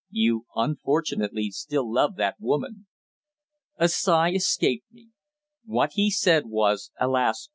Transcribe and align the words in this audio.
You 0.09 0.47
unfortunately 0.55 1.51
still 1.51 1.87
love 1.93 2.15
that 2.15 2.37
woman." 2.39 2.87
A 3.77 3.87
sigh 3.87 4.31
escaped 4.31 4.91
me. 4.91 5.11
What 5.63 5.91
he 5.93 6.09
said 6.09 6.47
was, 6.47 6.89
alas! 6.99 7.49